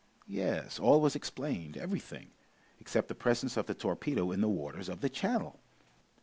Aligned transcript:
Yes! 0.25 0.79
all 0.79 0.99
was 0.99 1.15
explained, 1.15 1.77
everything 1.77 2.31
except 2.79 3.07
the 3.07 3.13
presence 3.13 3.55
of 3.55 3.67
the 3.67 3.75
torpedo 3.75 4.31
in 4.31 4.41
the 4.41 4.47
waters 4.49 4.89
of 4.89 5.01
the 5.01 5.09
channel! 5.09 5.59